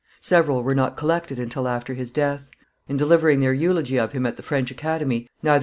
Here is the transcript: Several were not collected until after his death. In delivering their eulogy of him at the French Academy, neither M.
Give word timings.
Several 0.21 0.63
were 0.63 0.73
not 0.73 0.97
collected 0.97 1.37
until 1.37 1.67
after 1.67 1.93
his 1.93 2.11
death. 2.11 2.49
In 2.87 2.97
delivering 2.97 3.39
their 3.41 3.53
eulogy 3.53 3.97
of 3.99 4.13
him 4.13 4.25
at 4.25 4.35
the 4.35 4.41
French 4.41 4.71
Academy, 4.71 5.29
neither 5.43 5.57
M. 5.57 5.59